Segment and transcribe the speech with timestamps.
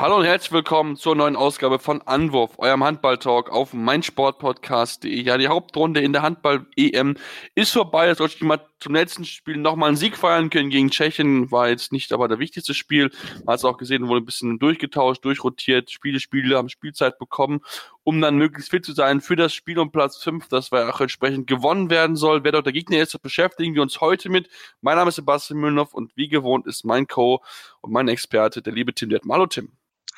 [0.00, 5.20] Hallo und herzlich willkommen zur neuen Ausgabe von Anwurf, eurem Handball-Talk auf meinsportpodcast.de.
[5.20, 7.18] Ja, die Hauptrunde in der Handball-EM
[7.54, 8.06] ist vorbei.
[8.06, 11.50] Jetzt sollte mal zum letzten Spiel nochmal einen Sieg feiern können gegen Tschechien.
[11.50, 13.10] War jetzt nicht aber der wichtigste Spiel.
[13.44, 15.90] Man hat es auch gesehen, wurde ein bisschen durchgetauscht, durchrotiert.
[15.90, 17.60] Spiele, Spiele haben Spielzeit bekommen,
[18.02, 21.02] um dann möglichst fit zu sein für das Spiel um Platz 5, das war auch
[21.02, 22.42] entsprechend gewonnen werden soll.
[22.42, 24.48] Wer dort der Gegner ist, beschäftigen wir uns heute mit.
[24.80, 27.42] Mein Name ist Sebastian Müllhoff und wie gewohnt ist mein Co.
[27.82, 29.34] und mein Experte, der liebe Tim Detmer.
[29.34, 29.70] Hallo Tim.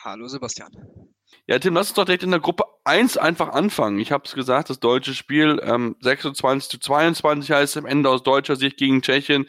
[0.05, 0.73] Hallo Sebastian.
[1.47, 4.00] Ja, Tim, lass uns doch direkt in der Gruppe 1 einfach anfangen.
[4.00, 8.25] Ich habe es gesagt, das deutsche Spiel ähm, 26 zu 22 heißt am Ende aus
[8.25, 9.47] deutscher Sicht gegen Tschechien.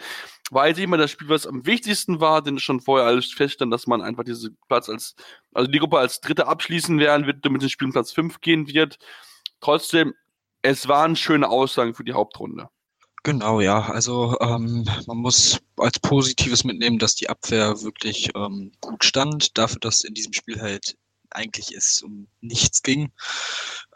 [0.51, 3.87] War jetzt immer das Spiel, was am wichtigsten war, denn schon vorher alles feststand, dass
[3.87, 5.15] man einfach diese Platz als,
[5.53, 8.99] also die Gruppe als Dritte abschließen werden wird, damit das Spiel Platz 5 gehen wird.
[9.59, 10.13] Trotzdem,
[10.61, 12.69] es waren schöne Aussagen für die Hauptrunde.
[13.23, 13.89] Genau, ja.
[13.89, 19.79] Also ähm, man muss als Positives mitnehmen, dass die Abwehr wirklich ähm, gut stand, dafür,
[19.79, 20.97] dass in diesem Spiel halt
[21.29, 23.11] eigentlich es um nichts ging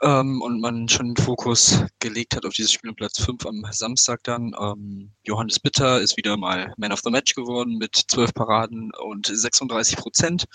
[0.02, 3.64] ähm, und man schon den Fokus gelegt hat auf dieses Spiel um Platz 5 am
[3.72, 4.56] Samstag dann.
[4.60, 9.28] Ähm, Johannes Bitter ist wieder mal Man of the Match geworden mit 12 Paraden und
[9.28, 10.46] 36 Prozent.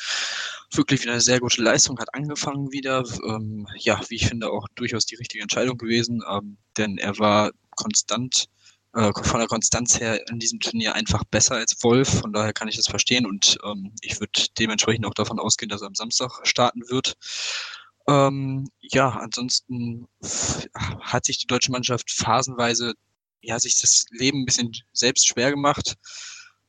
[0.72, 3.04] Wirklich wieder eine sehr gute Leistung, hat angefangen wieder.
[3.26, 7.50] Ähm, ja, wie ich finde, auch durchaus die richtige Entscheidung gewesen, ähm, denn er war
[7.76, 8.48] konstant
[8.94, 12.20] äh, von der Konstanz her in diesem Turnier einfach besser als Wolf.
[12.20, 15.82] Von daher kann ich das verstehen und ähm, ich würde dementsprechend auch davon ausgehen, dass
[15.82, 17.16] er am Samstag starten wird.
[18.08, 20.08] Ähm, ja, ansonsten
[21.00, 22.94] hat sich die deutsche Mannschaft phasenweise
[23.40, 25.96] ja sich das Leben ein bisschen selbst schwer gemacht.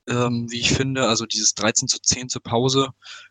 [0.08, 2.90] Ähm, wie ich finde, also dieses 13 zu 10 zur Pause,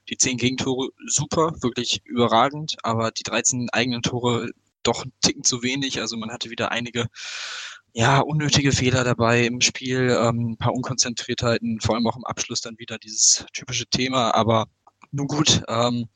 [0.09, 4.50] die 10 Gegentore super, wirklich überragend, aber die 13 eigenen Tore
[4.83, 6.00] doch ein Ticken zu wenig.
[6.00, 7.09] Also man hatte wieder einige
[7.94, 12.60] ja, unnötige Fehler dabei im Spiel, ähm, ein paar Unkonzentriertheiten, vor allem auch im Abschluss
[12.60, 14.66] dann wieder dieses typische Thema, aber
[15.10, 16.08] nun gut, ähm,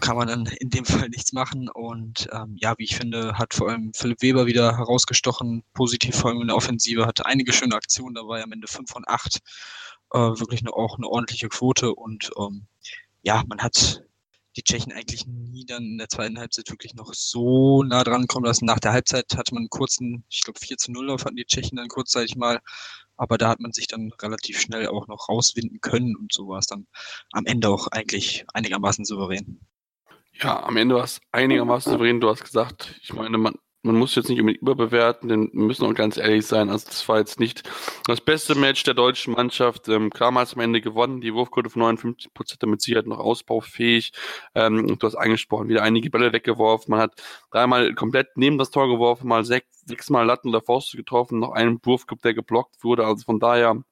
[0.00, 1.68] kann man dann in dem Fall nichts machen.
[1.68, 6.30] Und ähm, ja, wie ich finde, hat vor allem Philipp Weber wieder herausgestochen, positiv vor
[6.30, 9.40] allem in der Offensive, hatte einige schöne Aktionen dabei, am Ende 5 von 8.
[10.12, 11.94] Äh, wirklich eine, auch eine ordentliche Quote.
[11.94, 12.66] Und ähm,
[13.22, 14.04] ja, man hat
[14.56, 18.46] die Tschechen eigentlich nie dann in der zweiten Halbzeit wirklich noch so nah dran kommen
[18.46, 18.66] lassen.
[18.66, 21.44] Nach der Halbzeit hatte man einen kurzen, ich glaube 4 zu 0 auf hatten die
[21.44, 22.60] Tschechen dann kurzzeitig mal,
[23.16, 26.58] aber da hat man sich dann relativ schnell auch noch rauswinden können und so war
[26.58, 26.86] es dann
[27.32, 29.60] am Ende auch eigentlich einigermaßen souverän.
[30.40, 32.20] Ja, am Ende war es einigermaßen souverän.
[32.20, 33.54] Du hast gesagt, ich meine, man,
[33.84, 36.70] man muss jetzt nicht unbedingt überbewerten, denn wir müssen auch ganz ehrlich sein.
[36.70, 37.62] Also, das war jetzt nicht
[38.06, 39.88] das beste Match der deutschen Mannschaft.
[39.88, 44.12] Ähm, Kramer hat am Ende gewonnen, die Wurfquote von 59 Prozent, damit Sicherheit noch ausbaufähig.
[44.54, 46.92] Ähm, du hast angesprochen, wieder einige Bälle weggeworfen.
[46.92, 51.38] Man hat dreimal komplett neben das Tor geworfen, mal sechs, sechsmal Latten oder Faust getroffen,
[51.38, 53.04] noch einen Wurf gibt, der geblockt wurde.
[53.06, 53.82] Also von daher,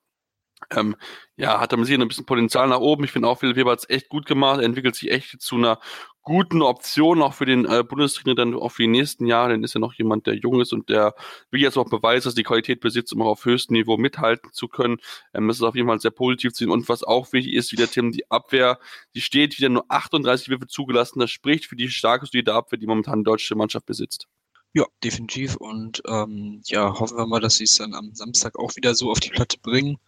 [0.70, 0.96] ähm,
[1.36, 3.04] ja, hat mit sich ein bisschen Potenzial nach oben.
[3.04, 4.60] Ich finde auch, Philipp Weber hat es echt gut gemacht.
[4.60, 5.78] Er entwickelt sich echt zu einer
[6.22, 9.50] guten Option, auch für den äh, Bundestrainer, dann auch für die nächsten Jahre.
[9.50, 11.14] Dann ist er noch jemand, der jung ist und der
[11.50, 14.68] will jetzt auch beweisen, dass die Qualität besitzt, um auch auf höchstem Niveau mithalten zu
[14.68, 14.98] können.
[15.34, 16.70] Ähm, das ist auf jeden Fall sehr positiv zu sehen.
[16.70, 18.78] Und was auch wichtig ist, wie der Tim, die Abwehr,
[19.14, 21.18] die steht wieder nur 38 Würfe zugelassen.
[21.18, 24.28] Das spricht für die starke solide Abwehr, die momentan die deutsche Mannschaft besitzt.
[24.74, 25.56] Ja, definitiv.
[25.56, 29.10] Und ähm, ja, hoffen wir mal, dass sie es dann am Samstag auch wieder so
[29.10, 29.98] auf die Platte bringen.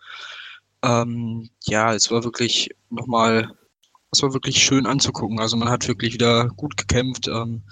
[0.84, 3.50] Ähm, ja, es war wirklich nochmal,
[4.12, 5.41] es war wirklich schön anzugucken.
[5.41, 7.27] Also man hat wirklich wieder gut gekämpft.
[7.27, 7.62] Ähm,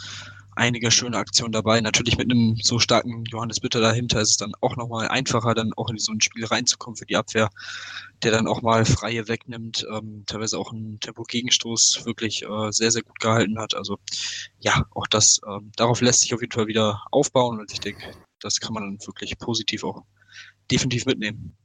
[0.56, 1.81] einige schöne Aktionen dabei.
[1.81, 5.73] Natürlich mit einem so starken Johannes Bitter dahinter ist es dann auch nochmal einfacher, dann
[5.75, 7.50] auch in so ein Spiel reinzukommen für die Abwehr,
[8.23, 13.03] der dann auch mal Freie wegnimmt, ähm, teilweise auch einen Tempo-Gegenstoß wirklich äh, sehr, sehr
[13.03, 13.75] gut gehalten hat.
[13.75, 13.99] Also
[14.59, 18.12] ja, auch das, ähm, darauf lässt sich auf jeden Fall wieder aufbauen und ich denke,
[18.41, 20.03] das kann man dann wirklich positiv auch
[20.70, 21.56] definitiv mitnehmen.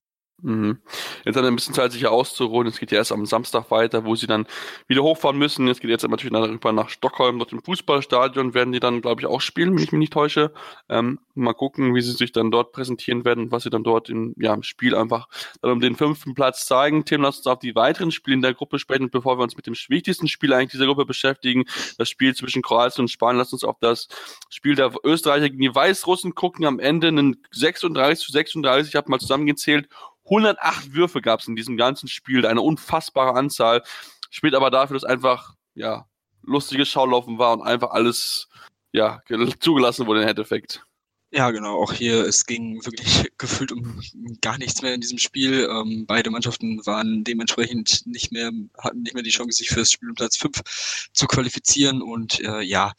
[0.44, 0.78] Mhm.
[1.26, 2.68] Jetzt hat er ein bisschen Zeit, sich auszuruhen.
[2.68, 4.46] Es geht ja erst am Samstag weiter, wo sie dann
[4.88, 5.68] wieder hochfahren müssen.
[5.68, 9.28] Es geht jetzt natürlich rüber nach Stockholm, dort im Fußballstadion werden die dann, glaube ich,
[9.28, 10.54] auch spielen, wenn ich mich nicht täusche.
[10.90, 14.36] Ähm, mal gucken, wie sie sich dann dort präsentieren werden, was sie dann dort im,
[14.38, 15.28] ja, im Spiel einfach
[15.62, 17.04] dann um den fünften Platz zeigen.
[17.04, 19.66] Tim, lass uns auf die weiteren Spiele in der Gruppe sprechen, bevor wir uns mit
[19.66, 21.66] dem wichtigsten Spiel eigentlich dieser Gruppe beschäftigen.
[21.98, 23.40] Das Spiel zwischen Kroatien und Spanien.
[23.40, 24.08] Lass uns auf das
[24.50, 26.66] Spiel der Österreicher gegen die Weißrussen gucken.
[26.66, 29.90] Am Ende einen 36 zu 36, ich habe mal zusammengezählt,
[30.30, 33.84] 108 Würfe gab es in diesem ganzen Spiel, eine unfassbare Anzahl.
[34.30, 36.06] Spielt aber dafür, dass einfach, ja,
[36.44, 38.48] lustiges Schaulaufen war und einfach alles
[38.92, 39.22] ja,
[39.60, 40.84] zugelassen wurde im Endeffekt.
[41.32, 41.82] Ja, genau.
[41.82, 44.00] Auch hier, es ging wirklich gefühlt um
[44.42, 45.68] gar nichts mehr in diesem Spiel.
[45.70, 49.92] Ähm, beide Mannschaften waren dementsprechend nicht mehr, hatten nicht mehr die Chance, sich für das
[49.92, 52.02] Spiel um Platz 5 zu qualifizieren.
[52.02, 52.94] Und äh, ja,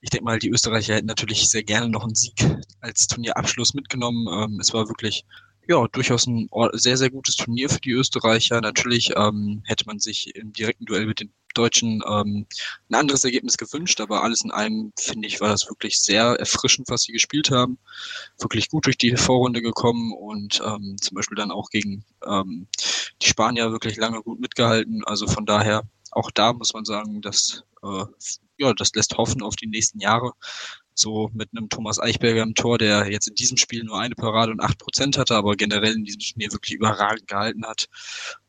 [0.00, 2.44] ich denke mal, die Österreicher hätten natürlich sehr gerne noch einen Sieg
[2.80, 4.26] als Turnierabschluss mitgenommen.
[4.32, 5.24] Ähm, es war wirklich
[5.70, 8.60] ja, durchaus ein sehr, sehr gutes Turnier für die Österreicher.
[8.60, 12.46] Natürlich ähm, hätte man sich im direkten Duell mit den Deutschen ähm,
[12.88, 16.88] ein anderes Ergebnis gewünscht, aber alles in allem, finde ich, war das wirklich sehr erfrischend,
[16.90, 17.78] was sie gespielt haben.
[18.38, 22.66] Wirklich gut durch die Vorrunde gekommen und ähm, zum Beispiel dann auch gegen ähm,
[23.22, 25.04] die Spanier wirklich lange gut mitgehalten.
[25.04, 28.04] Also von daher, auch da muss man sagen, dass äh,
[28.58, 30.32] ja, das lässt hoffen auf die nächsten Jahre
[31.00, 34.52] so mit einem Thomas Eichberger im Tor, der jetzt in diesem Spiel nur eine Parade
[34.52, 37.86] und acht Prozent hatte, aber generell in diesem Turnier wirklich überragend gehalten hat.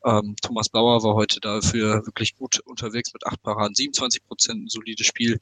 [0.04, 4.68] Ähm, Thomas Bauer war heute dafür wirklich gut unterwegs mit acht Paraden, 27 Prozent, ein
[4.68, 5.40] solides Spiel.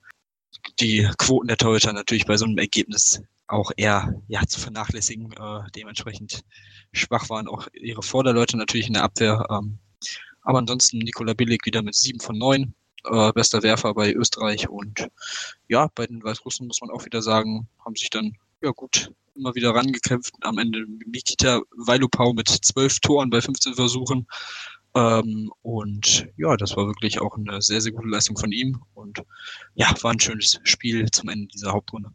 [0.81, 5.33] Die Quoten der Torhüter natürlich bei so einem Ergebnis auch eher ja, zu vernachlässigen.
[5.33, 6.45] Äh, dementsprechend
[6.93, 9.47] schwach waren auch ihre Vorderleute natürlich in der Abwehr.
[9.51, 9.79] Ähm,
[10.43, 12.75] aber ansonsten Nikola Billig wieder mit sieben von neun
[13.05, 14.69] äh, bester Werfer bei Österreich.
[14.69, 15.08] Und
[15.69, 19.55] ja, bei den Weißrussen muss man auch wieder sagen, haben sich dann ja gut immer
[19.55, 20.35] wieder rangekämpft.
[20.43, 24.26] Am Ende Nikita Vailupau mit zwölf Toren bei 15 Versuchen.
[24.94, 28.82] Ähm, und ja, das war wirklich auch eine sehr, sehr gute Leistung von ihm.
[28.94, 29.23] Und
[29.75, 32.11] ja, war ein schönes Spiel zum Ende dieser Hauptrunde.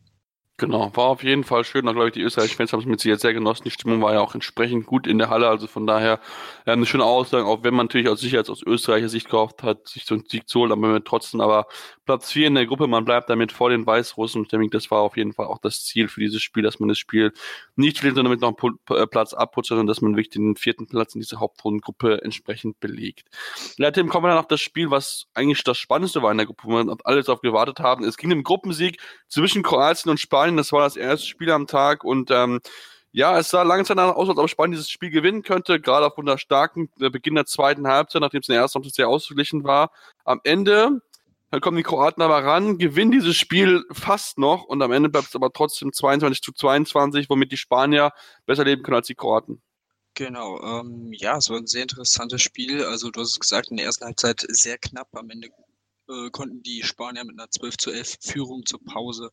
[0.57, 1.86] Genau, war auf jeden Fall schön.
[1.86, 3.66] Da glaube ich, die österreichischen Fans haben es mit sich sehr genossen.
[3.66, 5.50] Die Stimmung war ja auch entsprechend gut in der Halle.
[5.50, 6.22] Also von daher
[6.66, 9.86] ja, eine schöne Aussage, auch wenn man natürlich aus Sicherheit aus Österreicher Sicht gehofft hat,
[9.90, 11.68] sich so einen Sieg zu holen, aber trotzdem aber
[12.06, 14.44] Platz 4 in der Gruppe, man bleibt damit vor den Weißrussen.
[14.44, 16.88] Ich denke, das war auf jeden Fall auch das Ziel für dieses Spiel, dass man
[16.88, 17.34] das Spiel
[17.75, 20.88] nicht verliert, sondern mit noch einen äh, Platz abputzt, sondern dass man wirklich den vierten
[20.88, 23.28] Platz in dieser Hauptrundengruppe entsprechend belegt.
[23.78, 26.46] Ja, Tim, kommen wir dann auf das Spiel, was eigentlich das Spannendste war in der
[26.46, 28.06] Gruppe, wo wir alles auf gewartet haben.
[28.06, 30.58] Es ging im Gruppensieg zwischen Kroatien und Spanien Spanien.
[30.58, 32.60] Das war das erste Spiel am Tag und ähm,
[33.12, 36.28] ja, es sah lange Zeit aus, als ob Spanien dieses Spiel gewinnen könnte, gerade aufgrund
[36.28, 39.64] der starken äh, Beginn der zweiten Halbzeit, nachdem es in der ersten Halbzeit sehr ausgeglichen
[39.64, 39.92] war.
[40.26, 41.02] Am Ende
[41.52, 45.28] dann kommen die Kroaten aber ran, gewinnen dieses Spiel fast noch und am Ende bleibt
[45.28, 48.12] es aber trotzdem 22 zu 22, womit die Spanier
[48.46, 49.62] besser leben können als die Kroaten.
[50.16, 52.84] Genau, ähm, ja, es war ein sehr interessantes Spiel.
[52.84, 55.50] Also du hast es gesagt, in der ersten Halbzeit sehr knapp, am Ende
[56.10, 59.31] äh, konnten die Spanier mit einer 12 zu 11 Führung zur Pause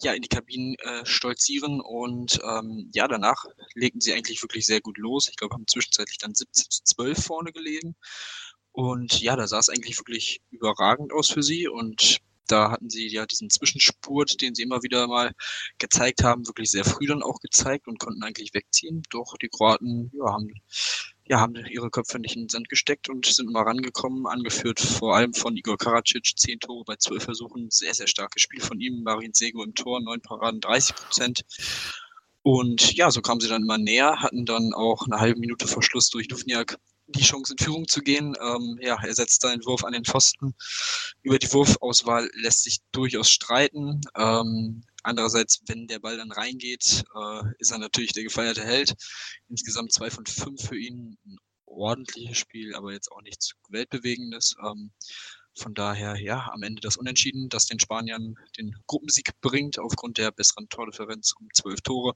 [0.00, 3.44] ja in die Kabinen äh, stolzieren und ähm, ja, danach
[3.74, 5.28] legten sie eigentlich wirklich sehr gut los.
[5.28, 7.96] Ich glaube, haben zwischenzeitlich dann 17 zu 12 vorne gelegen.
[8.72, 13.08] Und ja, da sah es eigentlich wirklich überragend aus für sie und da hatten sie
[13.08, 15.32] ja diesen Zwischenspurt, den sie immer wieder mal
[15.78, 19.02] gezeigt haben, wirklich sehr früh dann auch gezeigt und konnten eigentlich wegziehen.
[19.10, 20.52] Doch die Kroaten ja, haben
[21.26, 25.16] ja, haben ihre Köpfe nicht in den Sand gesteckt und sind mal rangekommen, angeführt vor
[25.16, 29.02] allem von Igor Karacic, zehn Tore bei zwölf Versuchen, sehr, sehr starkes Spiel von ihm,
[29.02, 31.40] Marin Sego im Tor, neun Paraden, 30 Prozent.
[32.42, 35.82] Und ja, so kamen sie dann immer näher, hatten dann auch eine halbe Minute vor
[35.82, 38.34] Schluss durch Duvniak die Chance in Führung zu gehen.
[38.40, 40.54] Ähm, ja, er setzt seinen Wurf an den Pfosten.
[41.22, 44.00] Über die Wurfauswahl lässt sich durchaus streiten.
[44.16, 48.94] Ähm, Andererseits, wenn der Ball dann reingeht, äh, ist er natürlich der gefeierte Held.
[49.50, 51.18] Insgesamt zwei von fünf für ihn.
[51.26, 51.36] Ein
[51.66, 54.56] ordentliches Spiel, aber jetzt auch nichts Weltbewegendes.
[54.64, 54.92] Ähm,
[55.56, 60.32] von daher, ja, am Ende das Unentschieden, das den Spaniern den Gruppensieg bringt, aufgrund der
[60.32, 62.14] besseren Tordifferenz um zwölf Tore.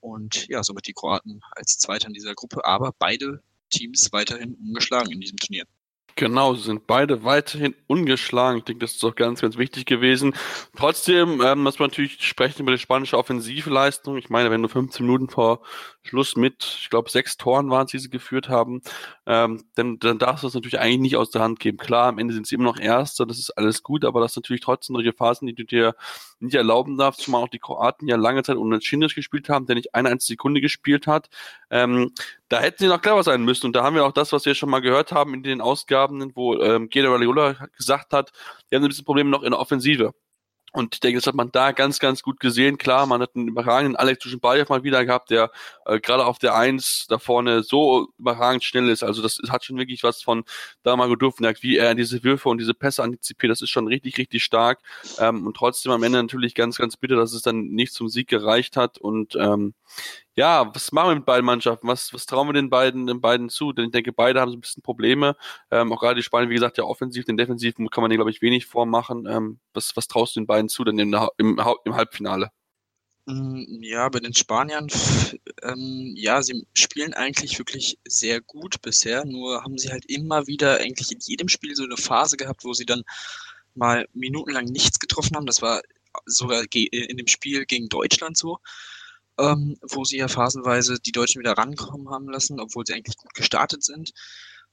[0.00, 3.40] Und ja, somit die Kroaten als Zweiter in dieser Gruppe, aber beide
[3.70, 5.64] Teams weiterhin ungeschlagen in diesem Turnier.
[6.16, 8.58] Genau, sie sind beide weiterhin ungeschlagen.
[8.58, 10.34] Ich denke, das ist auch ganz, ganz wichtig gewesen.
[10.76, 14.18] Trotzdem ähm, muss man natürlich sprechen über die spanische Offensivleistung.
[14.18, 15.62] Ich meine, wenn du 15 Minuten vor
[16.02, 18.80] Schluss mit, ich glaube, sechs Toren waren, die sie geführt haben,
[19.26, 21.78] ähm, dann, dann darfst du es natürlich eigentlich nicht aus der Hand geben.
[21.78, 24.44] Klar, am Ende sind sie immer noch Erster, das ist alles gut, aber das sind
[24.44, 25.94] natürlich trotzdem solche Phasen, die du dir
[26.40, 29.76] nicht erlauben darfst, zumal auch die Kroaten ja lange Zeit ohne Schinders gespielt haben, der
[29.76, 31.28] nicht eine einzige Sekunde gespielt hat.
[31.70, 32.12] Ähm,
[32.48, 33.66] da hätten sie noch clever sein müssen.
[33.66, 36.34] Und da haben wir auch das, was wir schon mal gehört haben in den Ausgaben,
[36.34, 38.32] wo ähm, Gede Raiola gesagt hat,
[38.70, 40.14] die haben ein bisschen Probleme noch in der Offensive.
[40.72, 42.78] Und ich denke, das hat man da ganz, ganz gut gesehen.
[42.78, 45.50] Klar, man hat einen überragenden Alex Duschenbayev mal wieder gehabt, der
[45.84, 49.02] äh, gerade auf der Eins da vorne so überragend schnell ist.
[49.02, 50.44] Also das hat schon wirklich was von
[50.82, 53.50] Damago Dufnak, wie er diese Würfe und diese Pässe antizipiert.
[53.50, 54.80] Das ist schon richtig, richtig stark.
[55.18, 58.28] Ähm, und trotzdem am Ende natürlich ganz, ganz bitter, dass es dann nicht zum Sieg
[58.28, 58.98] gereicht hat.
[58.98, 59.74] Und ähm,
[60.40, 61.86] ja, was machen wir mit beiden Mannschaften?
[61.86, 63.74] Was, was trauen wir den beiden, den beiden zu?
[63.74, 65.36] Denn ich denke, beide haben so ein bisschen Probleme.
[65.70, 68.30] Ähm, auch gerade die Spanier, wie gesagt, ja offensiv, den defensiv kann man hier, glaube
[68.30, 69.26] ich, wenig vormachen.
[69.26, 72.50] Ähm, was, was traust du den beiden zu denn im, im, im Halbfinale?
[73.26, 74.88] Mm, ja, bei den Spaniern,
[75.62, 80.78] ähm, ja, sie spielen eigentlich wirklich sehr gut bisher, nur haben sie halt immer wieder
[80.78, 83.02] eigentlich in jedem Spiel so eine Phase gehabt, wo sie dann
[83.74, 85.44] mal minutenlang nichts getroffen haben.
[85.44, 85.82] Das war
[86.24, 88.58] sogar in dem Spiel gegen Deutschland so,
[89.40, 93.34] ähm, wo sie ja phasenweise die Deutschen wieder rankommen haben lassen, obwohl sie eigentlich gut
[93.34, 94.12] gestartet sind.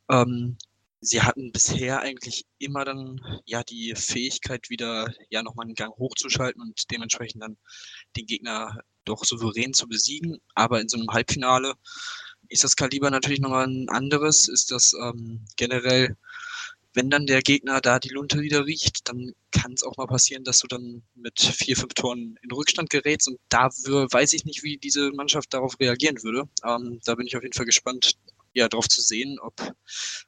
[0.09, 0.57] Ähm,
[1.01, 6.62] sie hatten bisher eigentlich immer dann ja die Fähigkeit, wieder ja nochmal einen Gang hochzuschalten
[6.62, 7.57] und dementsprechend dann
[8.15, 10.38] den Gegner doch souverän zu besiegen.
[10.55, 11.75] Aber in so einem Halbfinale
[12.50, 16.17] ist das Kaliber natürlich nochmal ein anderes, ist das ähm, generell,
[16.98, 20.44] wenn dann der Gegner da die Lunte wieder riecht, dann kann es auch mal passieren,
[20.44, 24.63] dass du dann mit vier, fünf Toren in Rückstand gerätst und da weiß ich nicht,
[24.63, 26.50] wie diese Mannschaft darauf reagieren würde.
[26.66, 28.18] Ähm, da bin ich auf jeden Fall gespannt,
[28.54, 29.54] ja, darauf zu sehen, ob,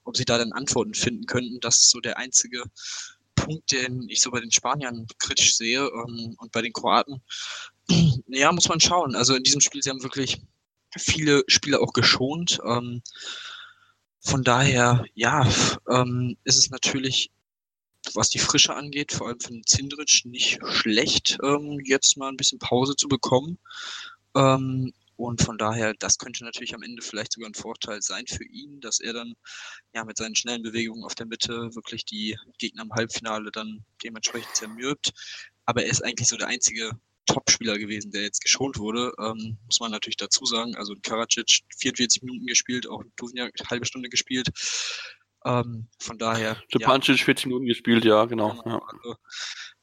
[0.03, 1.59] ob sie da dann Antworten finden könnten.
[1.59, 2.63] Das ist so der einzige
[3.33, 7.21] Punkt, den ich so bei den Spaniern kritisch sehe ähm, und bei den Kroaten.
[8.31, 9.15] Ja, muss man schauen.
[9.15, 10.39] Also in diesem Spiel, sie haben wirklich
[10.95, 12.59] viele Spieler auch geschont.
[12.63, 13.01] Ähm,
[14.21, 15.47] von daher, ja,
[15.89, 17.31] ähm, ist es natürlich,
[18.13, 22.59] was die Frische angeht, vor allem von Zindrich nicht schlecht, ähm, jetzt mal ein bisschen
[22.59, 23.59] Pause zu bekommen.
[24.35, 28.45] Ähm, und von daher, das könnte natürlich am Ende vielleicht sogar ein Vorteil sein für
[28.45, 29.33] ihn, dass er dann
[29.93, 34.55] ja mit seinen schnellen Bewegungen auf der Mitte wirklich die Gegner im Halbfinale dann dementsprechend
[34.55, 35.11] zermürbt.
[35.65, 36.91] Aber er ist eigentlich so der einzige
[37.29, 40.75] Topspieler gewesen, der jetzt geschont wurde, ähm, muss man natürlich dazu sagen.
[40.75, 44.49] Also Karacic 44 Minuten gespielt, auch Duvniak eine halbe Stunde gespielt.
[45.45, 46.61] Ähm, von daher.
[46.67, 47.25] Stepancic ja.
[47.25, 48.55] 40 Minuten gespielt, ja, genau.
[48.63, 48.81] genau ja.
[48.81, 49.15] Also,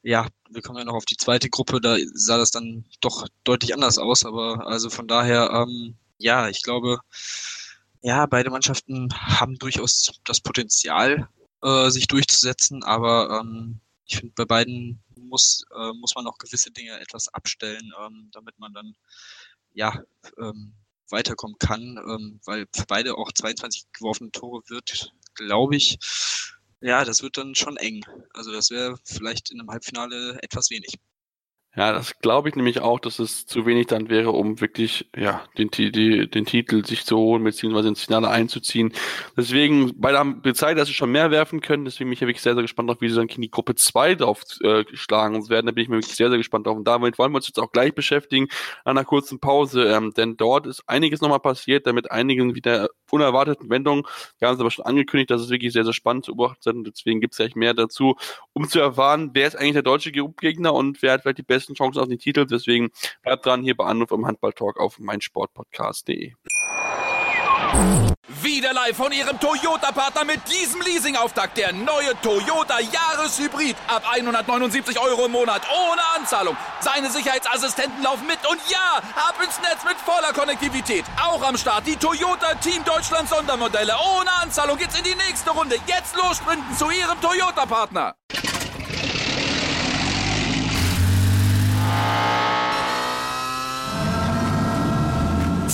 [0.03, 3.73] ja, wir kommen ja noch auf die zweite Gruppe, da sah das dann doch deutlich
[3.73, 6.99] anders aus, aber also von daher, ähm, ja, ich glaube,
[8.01, 11.27] ja, beide Mannschaften haben durchaus das Potenzial,
[11.63, 16.71] äh, sich durchzusetzen, aber ähm, ich finde, bei beiden muss, äh, muss man auch gewisse
[16.71, 18.95] Dinge etwas abstellen, ähm, damit man dann
[19.73, 20.01] ja
[20.39, 20.73] ähm,
[21.09, 25.99] weiterkommen kann, ähm, weil für beide auch 22 geworfene Tore wird, glaube ich,
[26.81, 28.05] ja, das wird dann schon eng.
[28.33, 30.99] Also das wäre vielleicht in einem Halbfinale etwas wenig.
[31.77, 35.43] Ja, das glaube ich nämlich auch, dass es zu wenig dann wäre, um wirklich ja
[35.59, 38.91] den, die, den Titel sich zu holen, beziehungsweise ins Finale einzuziehen.
[39.37, 41.85] Deswegen, beide haben gezeigt, dass sie schon mehr werfen können.
[41.85, 44.15] Deswegen bin ich wirklich sehr, sehr gespannt auf, wie sie dann in die Gruppe 2
[44.15, 45.67] drauf äh, schlagen werden.
[45.67, 46.77] Da bin ich mir wirklich sehr, sehr gespannt drauf.
[46.77, 48.47] Und damit wollen wir uns jetzt auch gleich beschäftigen,
[48.83, 49.85] an einer kurzen Pause.
[49.85, 54.03] Ähm, denn dort ist einiges nochmal passiert, damit einigen wieder unerwarteten Wendungen.
[54.39, 56.67] Wir haben es aber schon angekündigt, dass es wirklich sehr, sehr spannend zu beobachten ist.
[56.75, 58.15] Und deswegen gibt es gleich mehr dazu,
[58.53, 61.66] um zu erfahren, wer ist eigentlich der deutsche Gegner und wer hat vielleicht die besten
[61.67, 62.45] besten Chancen auf den Titel.
[62.45, 62.89] Deswegen
[63.21, 66.33] bleibt dran hier bei Anruf im Handball-Talk auf meinsportpodcast.de.
[68.41, 71.57] Wieder live von Ihrem Toyota-Partner mit diesem Leasing-Auftakt.
[71.57, 73.75] Der neue Toyota Jahreshybrid.
[73.87, 75.63] Ab 179 Euro im Monat.
[75.69, 76.55] Ohne Anzahlung.
[76.79, 78.39] Seine Sicherheitsassistenten laufen mit.
[78.49, 81.05] Und ja, ab ins Netz mit voller Konnektivität.
[81.21, 83.93] Auch am Start die Toyota Team Deutschland Sondermodelle.
[84.17, 85.75] Ohne Anzahlung geht's in die nächste Runde.
[85.87, 88.15] Jetzt los sprinten zu Ihrem Toyota-Partner.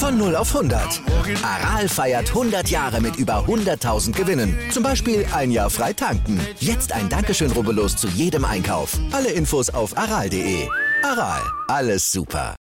[0.04, 1.02] Von 0 auf 100.
[1.44, 4.60] Aral feiert 100 Jahre mit über 100.000 Gewinnen.
[4.70, 6.42] Zum Beispiel ein Jahr frei tanken.
[6.60, 8.98] Jetzt ein Dankeschön, rubbellos zu jedem Einkauf.
[9.14, 10.68] Alle Infos auf aral.de.
[11.04, 12.56] Aral, alles super.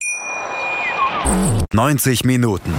[1.74, 2.72] 90 Minuten.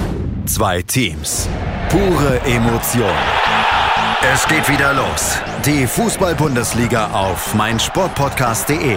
[0.46, 1.48] Zwei Teams.
[1.88, 3.10] Pure Emotion.
[4.32, 5.38] Es geht wieder los.
[5.66, 8.96] Die Fußball-Bundesliga auf meinsportpodcast.de.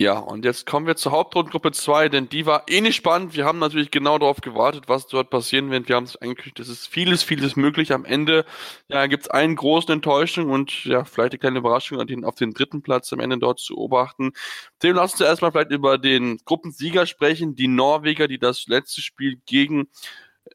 [0.00, 3.36] Ja, und jetzt kommen wir zur Hauptrundgruppe 2, denn die war eh nicht spannend.
[3.36, 5.90] Wir haben natürlich genau darauf gewartet, was dort passieren wird.
[5.90, 7.92] Wir haben es angekündigt, es ist vieles, vieles möglich.
[7.92, 8.46] Am Ende
[8.88, 12.54] ja, gibt es einen großen Enttäuschung und ja, vielleicht eine kleine Überraschung, den, auf den
[12.54, 14.32] dritten Platz am Ende dort zu beobachten.
[14.82, 19.38] Dem lassen wir erstmal vielleicht über den Gruppensieger sprechen, die Norweger, die das letzte Spiel
[19.44, 19.88] gegen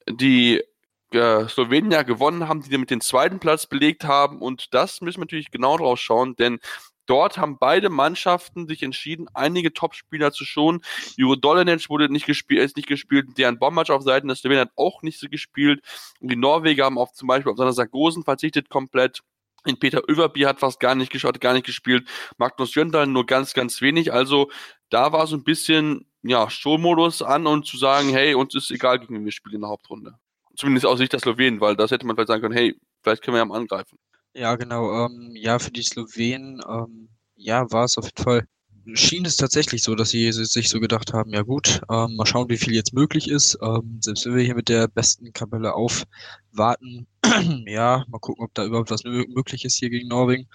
[0.09, 0.63] die
[1.11, 4.41] äh, Slowenier gewonnen haben, die damit den zweiten Platz belegt haben.
[4.41, 6.59] Und das müssen wir natürlich genau drauf schauen, denn
[7.05, 10.81] Dort haben beide Mannschaften sich entschieden, einige Topspieler zu schonen.
[11.17, 14.73] Juro Dolenic wurde nicht gespielt, ist nicht gespielt, deren Bombatsch auf Seiten des Slowenien hat
[14.75, 15.81] auch nicht so gespielt.
[16.19, 19.21] Und die Norweger haben auf zum Beispiel auf seiner Sargosen verzichtet komplett.
[19.65, 22.07] In Peter Överby hat fast gar nicht geschaut, gar nicht gespielt.
[22.37, 24.13] Magnus Jöndal nur ganz, ganz wenig.
[24.13, 24.51] Also
[24.89, 28.99] da war so ein bisschen, ja, Showmodus an und zu sagen, hey, uns ist egal,
[28.99, 30.19] gegen wen wir spielen in der Hauptrunde.
[30.55, 33.35] Zumindest aus Sicht der Slowenen, weil das hätte man vielleicht sagen können, hey, vielleicht können
[33.35, 33.97] wir ja mal angreifen.
[34.35, 35.05] Ja, genau.
[35.05, 38.47] Ähm, ja, für die Slowenen, ähm, ja, war es auf jeden Fall
[38.93, 42.49] schien es tatsächlich so, dass sie sich so gedacht haben, ja gut, ähm, mal schauen,
[42.49, 43.57] wie viel jetzt möglich ist.
[43.61, 47.07] Ähm, selbst wenn wir hier mit der besten Kapelle aufwarten,
[47.65, 50.47] ja, mal gucken, ob da überhaupt was möglich ist hier gegen Norwegen.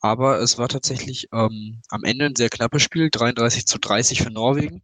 [0.00, 4.30] Aber es war tatsächlich ähm, am Ende ein sehr knappes Spiel, 33 zu 30 für
[4.30, 4.82] Norwegen.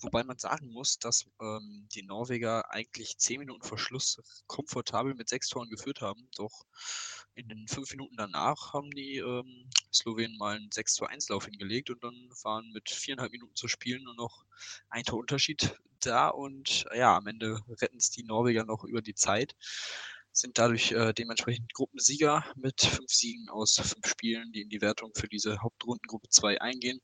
[0.00, 5.28] Wobei man sagen muss, dass ähm, die Norweger eigentlich zehn Minuten vor Schluss komfortabel mit
[5.28, 6.28] sechs Toren geführt haben.
[6.36, 6.66] Doch
[7.34, 11.46] in den fünf Minuten danach haben die ähm, Slowenen mal einen 6 zu 1 Lauf
[11.46, 14.44] hingelegt und dann waren mit viereinhalb Minuten zu spielen nur noch
[14.88, 19.54] ein Torunterschied da und ja, am Ende retten es die Norweger noch über die Zeit
[20.36, 25.12] sind dadurch äh, dementsprechend Gruppensieger mit fünf Siegen aus fünf Spielen, die in die Wertung
[25.14, 27.00] für diese Hauptrundengruppe 2 eingehen.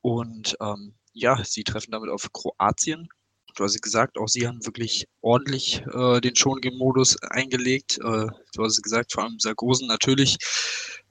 [0.00, 3.08] Und ähm, ja, sie treffen damit auf Kroatien.
[3.54, 7.98] Du hast gesagt, auch sie haben wirklich ordentlich äh, den Schongame-Modus eingelegt.
[7.98, 10.38] Äh, du hast gesagt, vor allem Sargosen natürlich.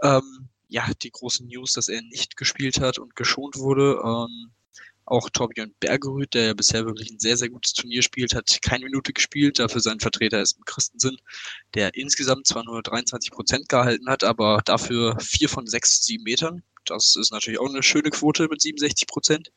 [0.01, 4.01] Ähm, ja, die großen News, dass er nicht gespielt hat und geschont wurde.
[4.03, 4.51] Ähm,
[5.05, 8.85] auch Torbjörn Bergerud, der ja bisher wirklich ein sehr, sehr gutes Turnier spielt, hat keine
[8.85, 9.59] Minute gespielt.
[9.59, 11.17] Dafür sein Vertreter ist Christensen,
[11.73, 16.63] der insgesamt zwar nur 23 Prozent gehalten hat, aber dafür vier von sechs, sieben Metern.
[16.85, 19.51] Das ist natürlich auch eine schöne Quote mit 67 Prozent.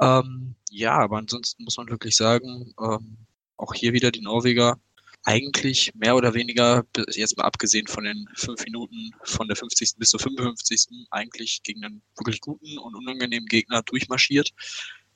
[0.00, 3.18] Ähm, ja, aber ansonsten muss man wirklich sagen, ähm,
[3.56, 4.78] auch hier wieder die Norweger
[5.24, 9.94] eigentlich mehr oder weniger, jetzt mal abgesehen von den fünf Minuten von der 50.
[9.98, 11.06] bis zur 55.
[11.10, 14.52] eigentlich gegen einen wirklich guten und unangenehmen Gegner durchmarschiert.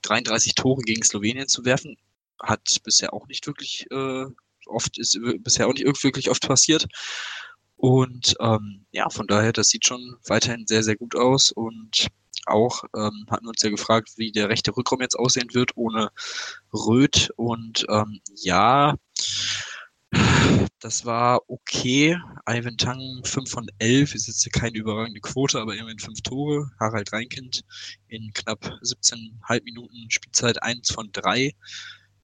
[0.02, 1.96] 33 Tore gegen Slowenien zu werfen,
[2.40, 4.26] hat bisher auch nicht wirklich äh,
[4.66, 6.87] oft, ist bisher auch nicht wirklich oft passiert.
[7.76, 11.52] Und ähm, ja, von daher, das sieht schon weiterhin sehr, sehr gut aus.
[11.52, 12.09] Und
[12.47, 16.11] auch ähm, hatten uns ja gefragt, wie der rechte Rückraum jetzt aussehen wird ohne
[16.73, 17.30] Röth.
[17.37, 18.95] Und ähm, ja,
[20.80, 22.18] das war okay.
[22.49, 26.71] Ivan Tang 5 von 11 ist jetzt keine überragende Quote, aber immerhin 5 Tore.
[26.78, 27.64] Harald Reinkind
[28.09, 31.52] in knapp 17,5 Minuten Spielzeit 1 von 3.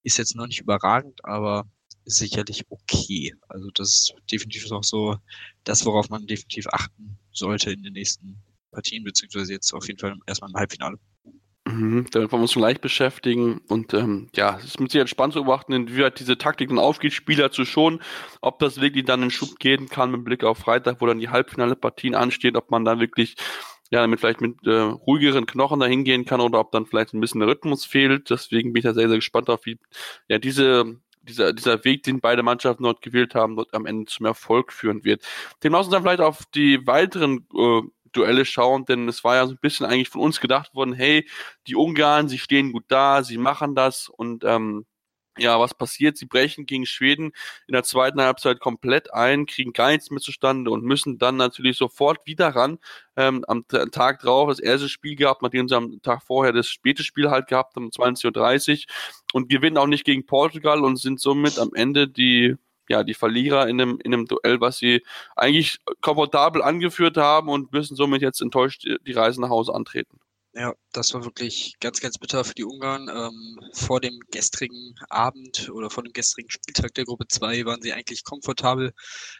[0.04, 1.66] Ist jetzt noch nicht überragend, aber
[2.04, 3.34] sicherlich okay.
[3.48, 5.16] Also das ist definitiv auch so
[5.64, 10.16] das, worauf man definitiv achten sollte in den nächsten Partien, beziehungsweise jetzt auf jeden Fall
[10.26, 10.98] erstmal im Halbfinale.
[11.64, 13.60] Mhm, damit wollen wir uns gleich beschäftigen.
[13.68, 17.12] Und ähm, ja, es ist mit Sicherheit spannend zu beobachten, inwieweit diese Taktik dann aufgeht,
[17.12, 18.00] Spieler zu schonen,
[18.40, 21.28] ob das wirklich dann in Schub gehen kann mit Blick auf Freitag, wo dann die
[21.28, 23.36] Halbfinale-Partien anstehen, ob man da wirklich
[23.92, 27.20] ja, damit vielleicht mit äh, ruhigeren Knochen dahin gehen kann oder ob dann vielleicht ein
[27.20, 28.30] bisschen Rhythmus fehlt.
[28.30, 29.78] Deswegen bin ich da sehr, sehr gespannt auf, wie
[30.28, 34.26] ja diese dieser, dieser Weg, den beide Mannschaften dort gewählt haben, dort am Ende zum
[34.26, 35.24] Erfolg führen wird.
[35.62, 37.82] Dem lassen wir dann vielleicht auf die weiteren äh,
[38.12, 41.26] Duelle schauen, denn es war ja so ein bisschen eigentlich von uns gedacht worden, hey,
[41.66, 44.84] die Ungarn, sie stehen gut da, sie machen das und ähm,
[45.38, 46.16] ja, was passiert?
[46.18, 47.32] Sie brechen gegen Schweden
[47.66, 51.78] in der zweiten Halbzeit komplett ein, kriegen gar nichts mehr zustande und müssen dann natürlich
[51.78, 52.78] sofort wieder ran.
[53.16, 57.02] Ähm, am Tag drauf das erste Spiel gehabt, nachdem sie am Tag vorher das späte
[57.02, 58.92] Spiel halt gehabt haben, um 20.30 Uhr
[59.32, 62.56] und gewinnen auch nicht gegen Portugal und sind somit am Ende die
[62.88, 65.02] ja, die Verlierer in einem, in einem Duell, was sie
[65.36, 70.18] eigentlich komfortabel angeführt haben und müssen somit jetzt enttäuscht die Reise nach Hause antreten.
[70.54, 73.08] Ja, das war wirklich ganz, ganz bitter für die Ungarn.
[73.08, 77.92] Ähm, vor dem gestrigen Abend oder vor dem gestrigen Spieltag der Gruppe 2 waren sie
[77.94, 78.92] eigentlich komfortabel,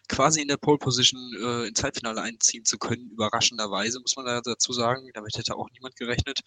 [0.09, 3.11] quasi in der Pole Position äh, ins Halbfinale einziehen zu können.
[3.11, 5.11] Überraschenderweise, muss man dazu sagen.
[5.13, 6.41] Damit hätte auch niemand gerechnet.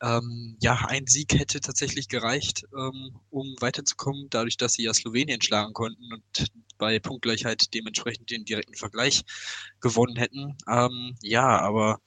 [0.00, 5.42] Ähm, ja, ein Sieg hätte tatsächlich gereicht, ähm, um weiterzukommen, dadurch, dass sie ja Slowenien
[5.42, 9.24] schlagen konnten und bei Punktgleichheit dementsprechend den direkten Vergleich
[9.80, 10.56] gewonnen hätten.
[10.68, 12.00] Ähm, ja, aber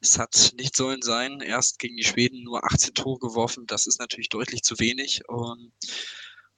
[0.00, 1.40] es hat nicht sollen sein.
[1.40, 3.66] Erst gegen die Schweden nur 18 Tore geworfen.
[3.66, 5.28] Das ist natürlich deutlich zu wenig.
[5.28, 5.72] Und,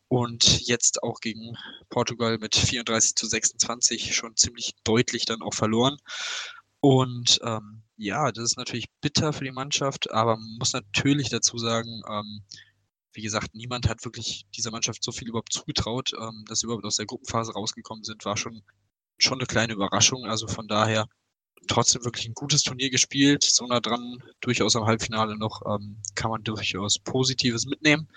[0.09, 1.57] und jetzt auch gegen
[1.90, 5.98] Portugal mit 34 zu 26 schon ziemlich deutlich dann auch verloren.
[6.81, 11.59] Und ähm, ja, das ist natürlich bitter für die Mannschaft, aber man muss natürlich dazu
[11.59, 12.42] sagen, ähm,
[13.16, 16.85] wie gesagt, niemand hat wirklich dieser Mannschaft so viel überhaupt zugetraut, ähm, dass sie überhaupt
[16.85, 18.62] aus der Gruppenphase rausgekommen sind, war schon,
[19.18, 20.26] schon eine kleine Überraschung.
[20.26, 21.09] Also von daher
[21.66, 26.31] trotzdem wirklich ein gutes Turnier gespielt, so nah dran, durchaus am Halbfinale noch, ähm, kann
[26.31, 28.09] man durchaus Positives mitnehmen.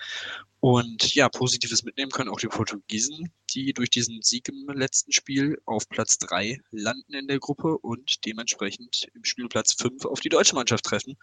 [0.59, 5.57] Und ja, Positives mitnehmen können auch die Portugiesen, die durch diesen Sieg im letzten Spiel
[5.65, 10.55] auf Platz drei landen in der Gruppe und dementsprechend im Spielplatz fünf auf die deutsche
[10.55, 11.17] Mannschaft treffen.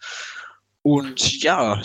[0.81, 1.83] Und ja,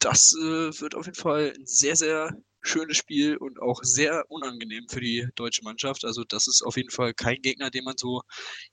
[0.00, 4.86] das äh, wird auf jeden Fall ein sehr, sehr schönes Spiel und auch sehr unangenehm
[4.88, 6.04] für die deutsche Mannschaft.
[6.04, 8.22] Also das ist auf jeden Fall kein Gegner, den man so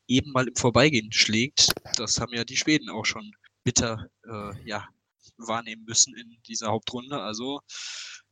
[0.07, 1.71] eben mal im Vorbeigehen schlägt.
[1.95, 3.31] Das haben ja die Schweden auch schon
[3.63, 4.87] bitter äh, ja,
[5.37, 7.21] wahrnehmen müssen in dieser Hauptrunde.
[7.21, 7.61] Also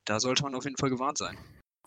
[0.06, 1.38] da sollte man auf jeden Fall gewarnt sein.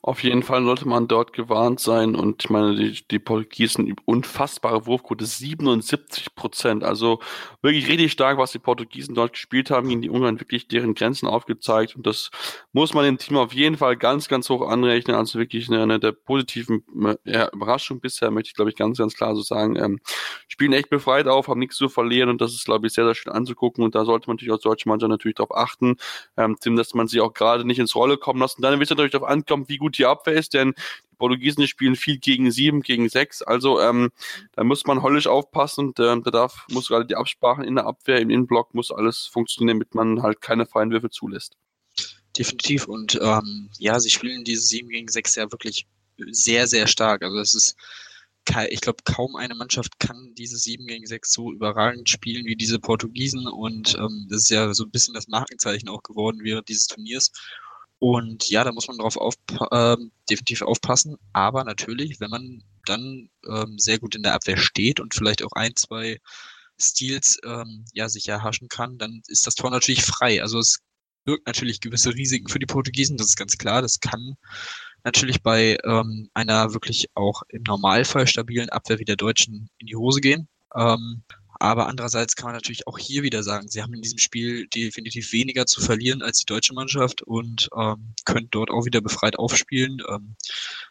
[0.02, 4.86] Auf jeden Fall sollte man dort gewarnt sein und ich meine, die, die Portugiesen unfassbare
[4.86, 6.84] Wurfquote, 77 Prozent.
[6.84, 7.20] Also
[7.62, 11.26] wirklich richtig stark, was die Portugiesen dort gespielt haben, gegen die Ungarn wirklich deren Grenzen
[11.26, 12.30] aufgezeigt und das
[12.72, 15.16] muss man dem Team auf jeden Fall ganz, ganz hoch anrechnen.
[15.16, 16.84] Also wirklich eine, eine der positiven
[17.24, 19.76] ja, Überraschungen bisher, möchte ich glaube ich ganz, ganz klar so sagen.
[19.76, 20.00] Ähm,
[20.46, 23.14] spielen echt befreit auf, haben nichts zu verlieren und das ist glaube ich sehr, sehr
[23.14, 25.96] schön anzugucken und da sollte man natürlich als deutsche Mannschaft natürlich darauf achten,
[26.36, 28.62] ähm, dass man sie auch gerade nicht ins Rolle kommen lassen.
[28.62, 30.74] Dann wird es natürlich darauf ankommen, wie gut gut die Abwehr ist, denn
[31.10, 33.42] die Portugiesen spielen viel gegen sieben, gegen sechs.
[33.42, 34.10] Also ähm,
[34.52, 37.86] da muss man höllisch aufpassen und äh, da darf, muss gerade die Absprachen in der
[37.86, 41.56] Abwehr, im Innenblock muss alles funktionieren, damit man halt keine freien Würfe zulässt.
[42.36, 42.86] Definitiv.
[42.86, 45.86] Und ähm, ja, sie spielen diese sieben gegen sechs ja wirklich
[46.30, 47.22] sehr, sehr stark.
[47.22, 47.76] Also es ist
[48.70, 52.78] ich glaube, kaum eine Mannschaft kann diese 7 gegen 6 so überragend spielen wie diese
[52.78, 56.86] Portugiesen und ähm, das ist ja so ein bisschen das Markenzeichen auch geworden während dieses
[56.86, 57.30] Turniers.
[58.00, 59.34] Und ja, da muss man darauf auf,
[59.72, 61.16] ähm, definitiv aufpassen.
[61.32, 65.52] Aber natürlich, wenn man dann ähm, sehr gut in der Abwehr steht und vielleicht auch
[65.52, 66.18] ein, zwei
[66.80, 70.40] Steals ähm, ja, sich erhaschen kann, dann ist das Tor natürlich frei.
[70.42, 70.78] Also es
[71.24, 73.82] birgt natürlich gewisse Risiken für die Portugiesen, das ist ganz klar.
[73.82, 74.36] Das kann
[75.04, 79.96] natürlich bei ähm, einer wirklich auch im Normalfall stabilen Abwehr wie der Deutschen in die
[79.96, 80.48] Hose gehen.
[80.74, 81.22] Ähm,
[81.58, 85.32] aber andererseits kann man natürlich auch hier wieder sagen, sie haben in diesem Spiel definitiv
[85.32, 90.00] weniger zu verlieren als die deutsche Mannschaft und ähm, können dort auch wieder befreit aufspielen.
[90.08, 90.36] Ähm,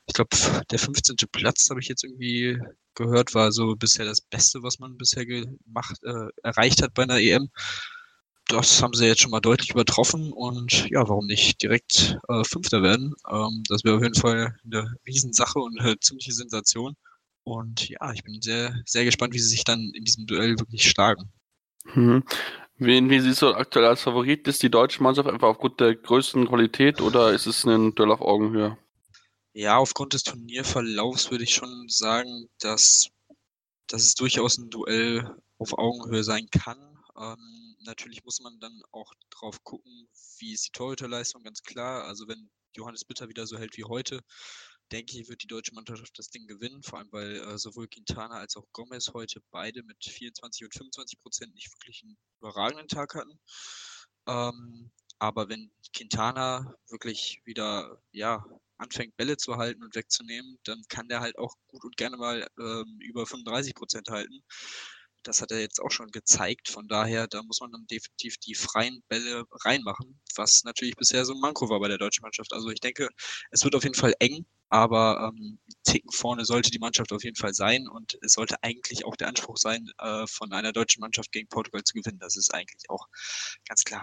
[0.07, 0.35] ich glaube,
[0.69, 1.15] der 15.
[1.31, 2.59] Platz habe ich jetzt irgendwie
[2.95, 7.19] gehört, war so bisher das Beste, was man bisher gemacht, äh, erreicht hat bei einer
[7.19, 7.49] EM.
[8.49, 12.81] Das haben sie jetzt schon mal deutlich übertroffen und ja, warum nicht direkt äh, Fünfter
[12.81, 13.13] werden?
[13.29, 16.95] Ähm, das wäre auf jeden Fall eine Riesensache und eine ziemliche Sensation.
[17.47, 20.83] Und ja, ich bin sehr, sehr gespannt, wie sie sich dann in diesem Duell wirklich
[20.83, 21.31] schlagen.
[21.85, 22.25] Mhm.
[22.75, 24.45] Wen, wie siehst du aktuell als Favorit?
[24.49, 28.19] Ist die deutsche Mannschaft einfach aufgrund der größten Qualität oder ist es ein Duell auf
[28.19, 28.77] Augenhöhe?
[29.53, 33.11] Ja, aufgrund des Turnierverlaufs würde ich schon sagen, dass,
[33.87, 36.97] dass es durchaus ein Duell auf Augenhöhe sein kann.
[37.17, 42.03] Ähm, natürlich muss man dann auch drauf gucken, wie ist die Torhüterleistung, ganz klar.
[42.03, 44.19] Also wenn Johannes Bitter wieder so hält wie heute,
[44.91, 48.35] denke ich, wird die deutsche Mannschaft das Ding gewinnen, vor allem weil äh, sowohl Quintana
[48.35, 53.15] als auch Gomez heute beide mit 24 und 25 Prozent nicht wirklich einen überragenden Tag
[53.15, 53.39] hatten.
[54.27, 58.45] Ähm, aber wenn Quintana wirklich wieder ja,
[58.77, 62.47] anfängt, Bälle zu halten und wegzunehmen, dann kann der halt auch gut und gerne mal
[62.59, 64.43] ähm, über 35 Prozent halten.
[65.27, 66.69] Das hat er jetzt auch schon gezeigt.
[66.69, 71.33] Von daher, da muss man dann definitiv die freien Bälle reinmachen, was natürlich bisher so
[71.33, 72.53] ein Manko war bei der deutschen Mannschaft.
[72.53, 73.09] Also ich denke,
[73.51, 77.35] es wird auf jeden Fall eng, aber ähm, Ticken vorne sollte die Mannschaft auf jeden
[77.35, 81.31] Fall sein und es sollte eigentlich auch der Anspruch sein, äh, von einer deutschen Mannschaft
[81.31, 82.19] gegen Portugal zu gewinnen.
[82.19, 83.07] Das ist eigentlich auch
[83.67, 84.01] ganz klar.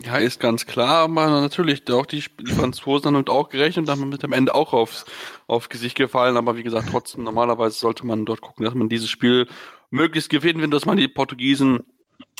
[0.00, 4.08] Ja, ist ganz klar, aber natürlich, auch die, Franzosen haben damit auch gerechnet und haben
[4.08, 5.04] mit am Ende auch aufs,
[5.46, 9.08] auf Gesicht gefallen, aber wie gesagt, trotzdem, normalerweise sollte man dort gucken, dass man dieses
[9.08, 9.46] Spiel
[9.90, 11.84] möglichst gewinnen, dass man die Portugiesen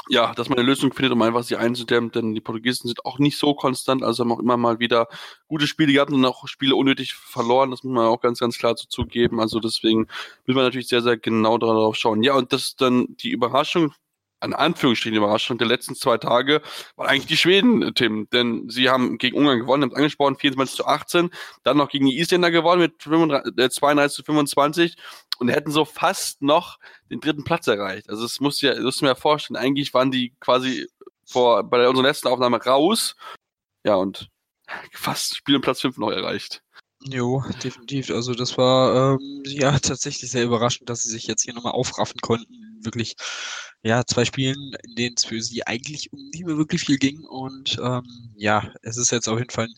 [0.08, 3.18] ja, dass man eine Lösung findet, um einfach sie einzudämmen, denn die Portugiesen sind auch
[3.18, 5.06] nicht so konstant, also haben auch immer mal wieder
[5.48, 8.76] gute Spiele gehabt und auch Spiele unnötig verloren, das muss man auch ganz, ganz klar
[8.76, 10.08] so zugeben, also deswegen
[10.46, 12.22] müssen wir natürlich sehr, sehr genau darauf schauen.
[12.22, 13.94] Ja, und das ist dann die Überraschung
[14.42, 16.62] an Anführungsstrichen Überraschung der letzten zwei Tage
[16.96, 18.28] waren eigentlich die Schweden, Tim.
[18.32, 21.30] Denn sie haben gegen Ungarn gewonnen, haben angesprochen, 24 zu 18,
[21.62, 24.96] dann noch gegen die Isländer gewonnen mit 35, äh, 32 zu 25
[25.38, 26.78] und hätten so fast noch
[27.10, 28.10] den dritten Platz erreicht.
[28.10, 30.88] Also es muss ja, das muss mir ja vorstellen, eigentlich waren die quasi
[31.24, 33.14] vor, bei unserer letzten Aufnahme raus.
[33.84, 34.28] Ja, und
[34.92, 36.62] fast Spiel Platz 5 noch erreicht.
[37.04, 38.10] Jo, definitiv.
[38.10, 42.20] Also das war ähm, ja tatsächlich sehr überraschend, dass sie sich jetzt hier nochmal aufraffen
[42.20, 42.61] konnten.
[42.84, 43.16] Wirklich,
[43.82, 47.24] ja, zwei Spielen, in denen es für sie eigentlich um nicht mehr wirklich viel ging.
[47.24, 49.74] Und ähm, ja, es ist jetzt auf jeden Fall ein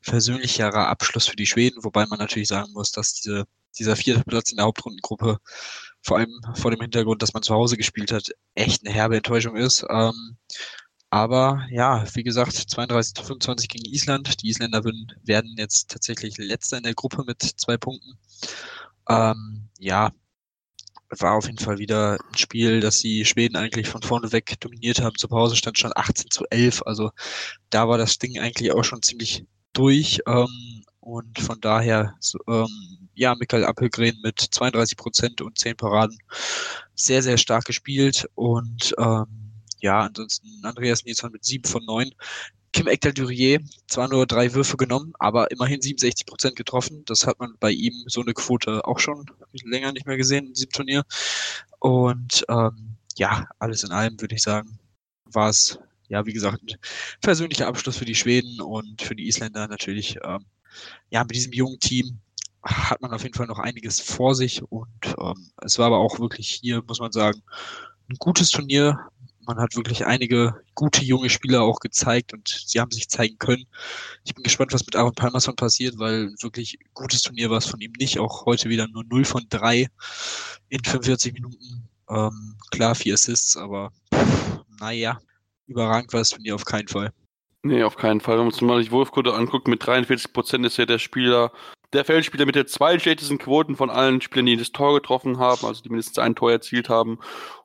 [0.00, 3.44] versöhnlicherer Abschluss für die Schweden, wobei man natürlich sagen muss, dass diese,
[3.78, 5.38] dieser vierte Platz in der Hauptrundengruppe,
[6.02, 9.56] vor allem vor dem Hintergrund, dass man zu Hause gespielt hat, echt eine herbe Enttäuschung
[9.56, 9.84] ist.
[9.88, 10.36] Ähm,
[11.14, 14.42] aber ja, wie gesagt, 32 zu 25 gegen Island.
[14.42, 14.82] Die Isländer
[15.22, 18.18] werden jetzt tatsächlich letzter in der Gruppe mit zwei Punkten.
[19.08, 20.10] Ähm, ja,
[21.10, 25.00] war auf jeden Fall wieder ein Spiel, das die Schweden eigentlich von vorne weg dominiert
[25.00, 25.16] haben.
[25.16, 26.82] Zur Pause stand schon 18 zu 11.
[26.86, 27.10] Also
[27.70, 30.20] da war das Ding eigentlich auch schon ziemlich durch.
[30.26, 36.18] Ähm, und von daher, so, ähm, ja, Michael Appelgren mit 32 Prozent und 10 Paraden
[36.94, 38.26] sehr, sehr stark gespielt.
[38.34, 39.26] Und ähm,
[39.80, 42.10] ja, ansonsten Andreas Nilsson mit sieben von neun.
[42.74, 47.04] Kim Ekdal-Durier, zwar nur drei Würfe genommen, aber immerhin 67 Prozent getroffen.
[47.06, 49.26] Das hat man bei ihm so eine Quote auch schon
[49.62, 51.04] länger nicht mehr gesehen in diesem Turnier.
[51.78, 54.76] Und ähm, ja, alles in allem würde ich sagen,
[55.24, 56.76] war es, ja, wie gesagt, ein
[57.20, 60.44] persönlicher Abschluss für die Schweden und für die Isländer natürlich ähm,
[61.10, 62.18] ja, mit diesem jungen Team
[62.64, 66.18] hat man auf jeden Fall noch einiges vor sich und ähm, es war aber auch
[66.18, 67.40] wirklich hier, muss man sagen,
[68.10, 68.98] ein gutes Turnier.
[69.46, 73.64] Man hat wirklich einige gute junge Spieler auch gezeigt und sie haben sich zeigen können.
[74.24, 77.80] Ich bin gespannt, was mit Aaron Palmerson passiert, weil wirklich gutes Turnier war es von
[77.80, 78.18] ihm nicht.
[78.18, 79.88] Auch heute wieder nur 0 von 3
[80.68, 81.88] in 45 Minuten.
[82.08, 83.92] Ähm, klar, vier Assists, aber
[84.80, 85.18] naja,
[85.66, 87.12] überragend war das Turnier auf keinen Fall.
[87.62, 88.38] Nee, auf keinen Fall.
[88.38, 91.50] Wenn man die Wurfquote anguckt, mit 43 Prozent ist ja der Spieler,
[91.94, 95.82] der Feldspieler mit der zweitschlechtesten Quoten von allen Spielern, die das Tor getroffen haben, also
[95.82, 97.18] die mindestens ein Tor erzielt haben.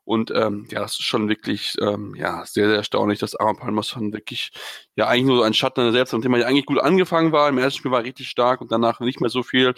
[0.10, 4.12] Und ähm, ja, das ist schon wirklich ähm, ja, sehr, sehr erstaunlich, dass Aaron Palmerson
[4.12, 4.52] wirklich
[4.96, 7.48] ja eigentlich nur so ein Schatten selbst, nachdem er eigentlich gut angefangen war.
[7.48, 9.76] Im ersten Spiel war er richtig stark und danach nicht mehr so viel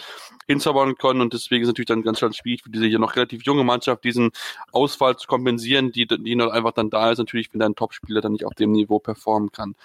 [0.48, 1.22] hinzaubern konnte.
[1.22, 4.06] Und deswegen ist natürlich dann ganz schön schwierig für diese hier noch relativ junge Mannschaft,
[4.06, 4.32] diesen
[4.72, 8.32] Ausfall zu kompensieren, die, die noch einfach dann da ist, natürlich, wenn dein Topspieler dann
[8.32, 9.76] nicht auf dem Niveau performen kann.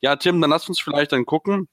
[0.00, 1.68] Ja, Tim, dann lass uns vielleicht dann gucken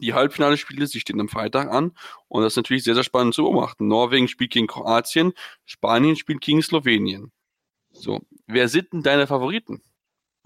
[0.00, 1.92] die Halbfinale-Spiele, sie stehen am Freitag an
[2.28, 3.88] und das ist natürlich sehr, sehr spannend zu beobachten.
[3.88, 5.32] Norwegen spielt gegen Kroatien,
[5.64, 7.32] Spanien spielt gegen Slowenien.
[7.90, 9.82] So, wer sind denn deine Favoriten?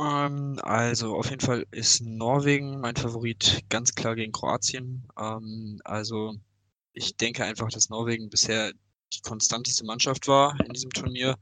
[0.00, 5.06] Ähm, also auf jeden Fall ist Norwegen mein Favorit ganz klar gegen Kroatien.
[5.18, 6.34] Ähm, also
[6.92, 8.72] ich denke einfach, dass Norwegen bisher
[9.12, 11.36] die konstanteste Mannschaft war in diesem Turnier.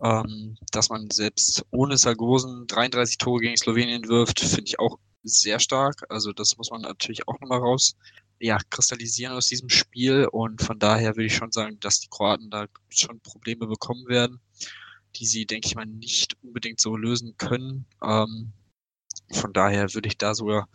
[0.00, 5.58] Ähm, dass man selbst ohne Sargosen 33 Tore gegen Slowenien wirft, finde ich auch sehr
[5.58, 6.04] stark.
[6.08, 7.96] Also das muss man natürlich auch nochmal raus
[8.40, 10.26] ja, kristallisieren aus diesem Spiel.
[10.26, 14.40] Und von daher würde ich schon sagen, dass die Kroaten da schon Probleme bekommen werden
[15.16, 17.86] die sie, denke ich mal, nicht unbedingt so lösen können.
[18.02, 18.52] Ähm,
[19.32, 20.68] von daher würde ich da sogar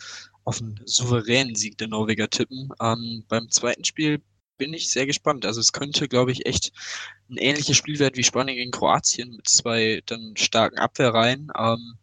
[0.44, 2.70] auf einen souveränen Sieg der Norweger tippen.
[2.82, 4.22] Ähm, beim zweiten Spiel
[4.58, 5.46] bin ich sehr gespannt.
[5.46, 6.72] Also es könnte, glaube ich, echt
[7.30, 11.52] ein ähnliches Spiel werden wie Spanien gegen Kroatien mit zwei dann starken Abwehrreihen.
[11.58, 11.98] Ähm,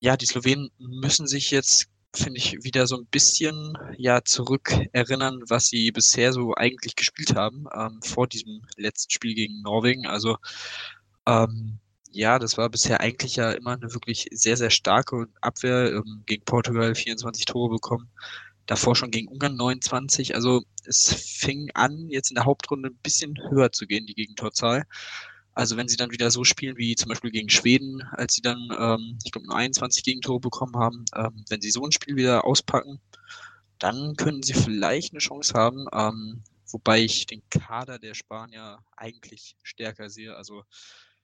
[0.00, 5.42] ja, die Slowenen müssen sich jetzt, finde ich, wieder so ein bisschen ja zurück erinnern,
[5.48, 10.06] was sie bisher so eigentlich gespielt haben ähm, vor diesem letzten Spiel gegen Norwegen.
[10.06, 10.38] Also
[11.26, 11.78] ähm,
[12.12, 15.92] ja, das war bisher eigentlich ja immer eine wirklich sehr, sehr starke Abwehr.
[15.92, 18.10] Ähm, gegen Portugal 24 Tore bekommen.
[18.66, 20.34] Davor schon gegen Ungarn 29.
[20.34, 24.84] Also es fing an, jetzt in der Hauptrunde ein bisschen höher zu gehen, die Gegentorzahl.
[25.54, 28.68] Also wenn sie dann wieder so spielen wie zum Beispiel gegen Schweden, als sie dann,
[28.78, 32.44] ähm, ich glaube, nur 21 Gegentore bekommen haben, ähm, wenn sie so ein Spiel wieder
[32.44, 33.00] auspacken,
[33.78, 35.86] dann könnten sie vielleicht eine Chance haben.
[35.92, 40.36] Ähm, wobei ich den Kader der Spanier eigentlich stärker sehe.
[40.36, 40.64] Also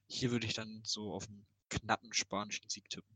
[0.08, 3.15] hier würde ich dann so auf einen knappen spanischen Sieg tippen.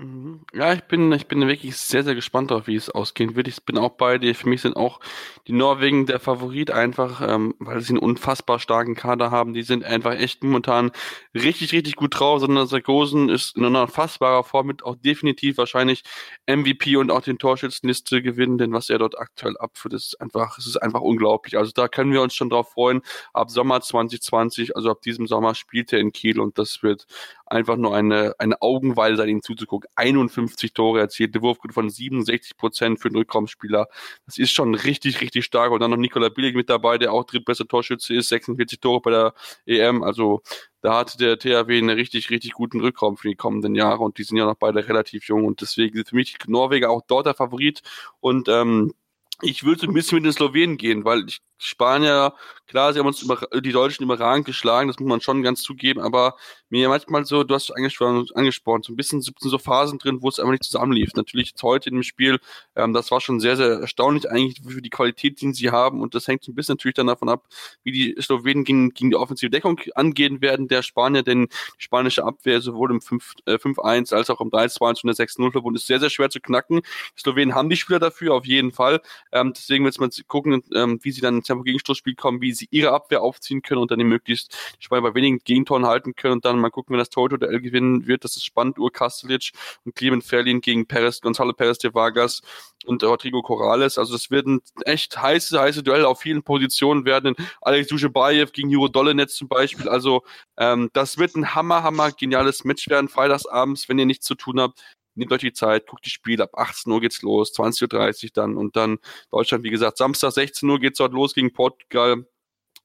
[0.00, 0.42] Mhm.
[0.54, 3.48] Ja, ich bin, ich bin wirklich sehr, sehr gespannt darauf, wie es ausgehen wird.
[3.48, 4.32] Ich bin auch bei dir.
[4.36, 5.00] Für mich sind auch
[5.48, 9.54] die Norwegen der Favorit einfach, ähm, weil sie einen unfassbar starken Kader haben.
[9.54, 10.92] Die sind einfach echt momentan
[11.34, 12.38] richtig, richtig gut drauf.
[12.40, 16.04] Sondern Sargosen ist in einer unfassbarer Form mit auch definitiv wahrscheinlich
[16.46, 20.66] MVP und auch den Torschützenliste gewinnen, denn was er dort aktuell abführt, ist einfach, es
[20.68, 21.58] ist einfach unglaublich.
[21.58, 23.02] Also da können wir uns schon drauf freuen.
[23.32, 27.06] Ab Sommer 2020, also ab diesem Sommer spielt er in Kiel und das wird
[27.50, 29.90] einfach nur eine, eine Augenweide sein, ihm zuzugucken.
[29.94, 33.88] 51 Tore erzielt, eine Wurfquote von 67 Prozent für einen Rückraumspieler.
[34.26, 35.72] Das ist schon richtig, richtig stark.
[35.72, 39.10] Und dann noch Nikola Billig mit dabei, der auch drittbester Torschütze ist, 46 Tore bei
[39.10, 39.34] der
[39.66, 40.02] EM.
[40.02, 40.42] Also
[40.80, 44.22] da hatte der THW einen richtig, richtig guten Rückraum für die kommenden Jahre und die
[44.22, 47.34] sind ja noch beide relativ jung und deswegen sind für mich Norweger auch dort der
[47.34, 47.82] Favorit
[48.20, 48.94] und ähm,
[49.42, 52.34] ich würde ein bisschen mit den Slowenen gehen, weil ich Spanier,
[52.68, 56.00] klar, sie haben uns über, die Deutschen überragend geschlagen, das muss man schon ganz zugeben,
[56.00, 56.36] aber
[56.70, 60.38] mir manchmal so, du hast angesprochen, angesprochen so ein bisschen so, Phasen drin, wo es
[60.38, 61.10] einfach nicht zusammenlief.
[61.14, 62.38] Natürlich jetzt heute dem Spiel,
[62.76, 66.14] ähm, das war schon sehr, sehr erstaunlich eigentlich für die Qualität, die sie haben und
[66.14, 67.46] das hängt so ein bisschen natürlich dann davon ab,
[67.82, 72.24] wie die Slowenen gegen, gegen die offensive Deckung angehen werden, der Spanier, denn die spanische
[72.24, 76.00] Abwehr sowohl im 5-1 äh, als auch im 3-2 und der 6-0 verbunden ist sehr,
[76.00, 76.82] sehr schwer zu knacken.
[77.16, 79.00] Die Slowenen haben die Spieler dafür, auf jeden Fall.
[79.32, 83.22] Ähm, deswegen wird man gucken, ähm, wie sie dann Tempo-Gegenstoßspiel kommen, wie sie ihre Abwehr
[83.22, 86.70] aufziehen können und dann möglichst die Spanier bei wenigen Gegentoren halten können und dann mal
[86.70, 88.24] gucken, wenn das Toto-Duell gewinnen wird.
[88.24, 88.78] Das ist spannend.
[88.78, 89.52] Ur Kastelic
[89.84, 92.42] und Clement Ferlin gegen Perez, Gonzalo Perez de Vargas
[92.86, 93.98] und Rodrigo Corrales.
[93.98, 97.34] Also das wird ein echt heiße, heiße Duell auf vielen Positionen werden.
[97.60, 99.88] Alex Duschebaev gegen Juro Dolenetz zum Beispiel.
[99.88, 100.22] Also
[100.56, 104.60] ähm, das wird ein hammer, hammer geniales Match werden, freitagsabends, wenn ihr nichts zu tun
[104.60, 104.82] habt
[105.18, 108.56] nehmt euch die Zeit, guckt die Spiele, ab 18 Uhr geht's los, 20.30 Uhr dann
[108.56, 108.98] und dann
[109.30, 112.24] Deutschland, wie gesagt, Samstag 16 Uhr geht's dort los gegen Portugal.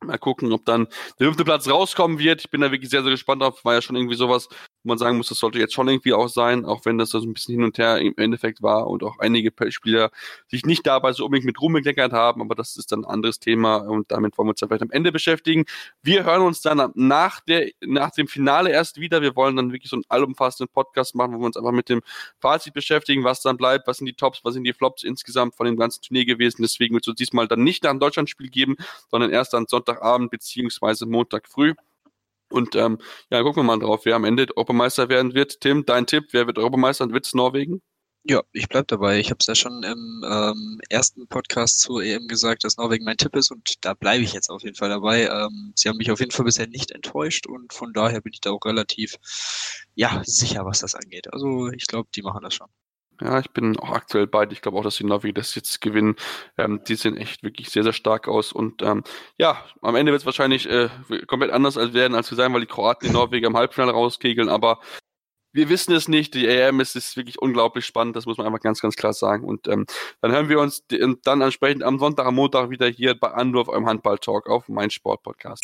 [0.03, 0.87] Mal gucken, ob dann
[1.19, 2.41] der fünfte Platz rauskommen wird.
[2.41, 3.63] Ich bin da wirklich sehr, sehr gespannt drauf.
[3.63, 4.49] War ja schon irgendwie sowas,
[4.83, 7.19] wo man sagen muss, das sollte jetzt schon irgendwie auch sein, auch wenn das so
[7.19, 10.11] ein bisschen hin und her im Endeffekt war und auch einige Spieler
[10.47, 13.77] sich nicht dabei so unbedingt mit Ruhm haben, aber das ist dann ein anderes Thema
[13.77, 15.65] und damit wollen wir uns dann vielleicht am Ende beschäftigen.
[16.01, 19.21] Wir hören uns dann nach, der, nach dem Finale erst wieder.
[19.21, 22.01] Wir wollen dann wirklich so einen allumfassenden Podcast machen, wo wir uns einfach mit dem
[22.39, 25.65] Fazit beschäftigen, was dann bleibt, was sind die Tops, was sind die Flops insgesamt von
[25.65, 26.61] dem ganzen Turnier gewesen.
[26.61, 28.75] Deswegen wird es diesmal dann nicht nach dem Deutschlandspiel geben,
[29.09, 31.73] sondern erst dann Sonntagabend beziehungsweise Montag früh.
[32.53, 32.99] Und ähm,
[33.31, 35.59] ja, gucken wir mal drauf, wer am Ende Europameister werden wird.
[35.59, 37.09] Tim, dein Tipp, wer wird Europameister?
[37.11, 37.81] Wird es Norwegen?
[38.25, 39.19] Ja, ich bleib dabei.
[39.19, 43.17] Ich habe es ja schon im ähm, ersten Podcast zur EM gesagt, dass Norwegen mein
[43.17, 45.27] Tipp ist und da bleibe ich jetzt auf jeden Fall dabei.
[45.27, 48.39] Ähm, sie haben mich auf jeden Fall bisher nicht enttäuscht und von daher bin ich
[48.39, 49.15] da auch relativ
[49.95, 51.33] ja sicher, was das angeht.
[51.33, 52.69] Also ich glaube, die machen das schon.
[53.21, 54.53] Ja, ich bin auch aktuell beide.
[54.53, 56.15] Ich glaube auch, dass die Norweger das jetzt gewinnen.
[56.57, 58.51] Ähm, die sehen echt wirklich sehr, sehr stark aus.
[58.51, 59.03] Und ähm,
[59.37, 60.89] ja, am Ende wird es wahrscheinlich äh,
[61.27, 64.49] komplett anders werden, als wir sein, weil die Kroaten die Norweger im Halbfinale rauskegeln.
[64.49, 64.79] Aber
[65.53, 66.33] wir wissen es nicht.
[66.33, 68.15] Die EM ist, ist wirklich unglaublich spannend.
[68.15, 69.45] Das muss man einfach ganz, ganz klar sagen.
[69.45, 69.85] Und ähm,
[70.21, 73.85] dann hören wir uns dann entsprechend am Sonntag, am Montag wieder hier bei Anwurf eurem
[73.85, 75.63] Handball-Talk auf mein Sport-Podcast.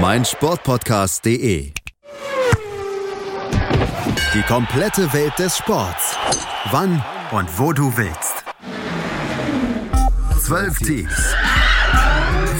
[0.00, 1.72] meinsportpodcast.de.
[4.34, 6.16] Die komplette Welt des Sports.
[6.70, 8.44] Wann und wo du willst.
[10.40, 11.34] Zwölf Teams.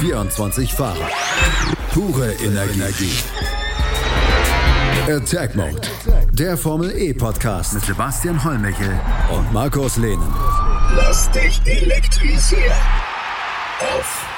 [0.00, 1.08] 24 Fahrer.
[1.92, 3.16] Pure Energie.
[5.08, 5.88] Attack Mode.
[6.32, 10.34] Der Formel E Podcast mit Sebastian Hollmichel und Markus Lehnen.
[10.96, 12.72] Lass dich elektrisieren.
[13.80, 14.37] Auf